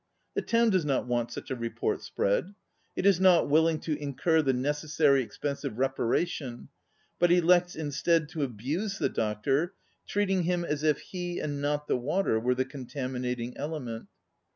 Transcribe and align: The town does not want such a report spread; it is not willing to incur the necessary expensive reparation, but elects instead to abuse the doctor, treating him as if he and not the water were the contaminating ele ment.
The 0.33 0.41
town 0.41 0.71
does 0.71 0.83
not 0.83 1.05
want 1.05 1.31
such 1.31 1.51
a 1.51 1.55
report 1.55 2.01
spread; 2.01 2.55
it 2.95 3.05
is 3.05 3.19
not 3.19 3.47
willing 3.47 3.79
to 3.81 3.95
incur 4.01 4.41
the 4.41 4.51
necessary 4.51 5.21
expensive 5.21 5.77
reparation, 5.77 6.69
but 7.19 7.31
elects 7.31 7.75
instead 7.75 8.27
to 8.29 8.41
abuse 8.41 8.97
the 8.97 9.09
doctor, 9.09 9.75
treating 10.07 10.41
him 10.41 10.65
as 10.65 10.81
if 10.81 11.01
he 11.01 11.39
and 11.39 11.61
not 11.61 11.85
the 11.87 11.97
water 11.97 12.39
were 12.39 12.55
the 12.55 12.65
contaminating 12.65 13.55
ele 13.57 13.79
ment. 13.79 14.07